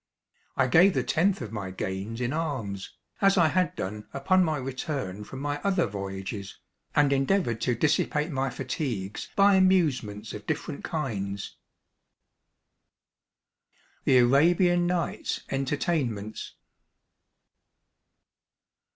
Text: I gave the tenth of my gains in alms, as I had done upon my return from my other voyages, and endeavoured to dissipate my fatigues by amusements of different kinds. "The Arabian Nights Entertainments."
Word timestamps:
I 0.57 0.65
gave 0.65 0.95
the 0.95 1.03
tenth 1.03 1.41
of 1.43 1.51
my 1.51 1.69
gains 1.69 2.21
in 2.21 2.33
alms, 2.33 2.97
as 3.21 3.37
I 3.37 3.49
had 3.49 3.75
done 3.75 4.07
upon 4.13 4.43
my 4.43 4.57
return 4.57 5.23
from 5.23 5.37
my 5.41 5.61
other 5.61 5.85
voyages, 5.85 6.57
and 6.95 7.13
endeavoured 7.13 7.61
to 7.61 7.75
dissipate 7.75 8.31
my 8.31 8.49
fatigues 8.49 9.29
by 9.35 9.53
amusements 9.53 10.33
of 10.33 10.47
different 10.47 10.83
kinds. 10.83 11.55
"The 14.05 14.17
Arabian 14.17 14.87
Nights 14.87 15.41
Entertainments." 15.51 16.55